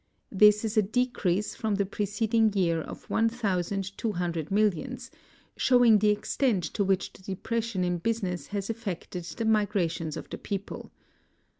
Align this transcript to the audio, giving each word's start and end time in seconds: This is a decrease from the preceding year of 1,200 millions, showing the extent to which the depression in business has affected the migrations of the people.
This 0.31 0.65
is 0.65 0.77
a 0.77 0.81
decrease 0.81 1.53
from 1.53 1.75
the 1.75 1.85
preceding 1.85 2.51
year 2.53 2.81
of 2.81 3.07
1,200 3.07 4.49
millions, 4.49 5.11
showing 5.55 5.99
the 5.99 6.09
extent 6.09 6.63
to 6.73 6.83
which 6.83 7.13
the 7.13 7.21
depression 7.21 7.83
in 7.83 7.99
business 7.99 8.47
has 8.47 8.71
affected 8.71 9.25
the 9.25 9.45
migrations 9.45 10.17
of 10.17 10.27
the 10.31 10.39
people. 10.39 10.91